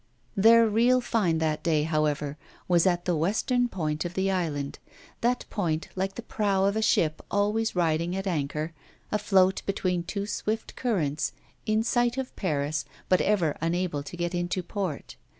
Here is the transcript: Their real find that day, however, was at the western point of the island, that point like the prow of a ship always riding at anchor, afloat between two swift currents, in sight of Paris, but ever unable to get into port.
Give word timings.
Their 0.35 0.67
real 0.67 0.99
find 0.99 1.39
that 1.41 1.61
day, 1.61 1.83
however, 1.83 2.35
was 2.67 2.87
at 2.87 3.05
the 3.05 3.15
western 3.15 3.67
point 3.69 4.03
of 4.03 4.15
the 4.15 4.31
island, 4.31 4.79
that 5.21 5.45
point 5.51 5.89
like 5.95 6.15
the 6.15 6.23
prow 6.23 6.65
of 6.65 6.75
a 6.75 6.81
ship 6.81 7.21
always 7.29 7.75
riding 7.75 8.15
at 8.15 8.25
anchor, 8.25 8.73
afloat 9.11 9.61
between 9.67 10.01
two 10.01 10.25
swift 10.25 10.75
currents, 10.75 11.33
in 11.67 11.83
sight 11.83 12.17
of 12.17 12.35
Paris, 12.35 12.83
but 13.09 13.21
ever 13.21 13.55
unable 13.61 14.01
to 14.01 14.17
get 14.17 14.33
into 14.33 14.63
port. 14.63 15.17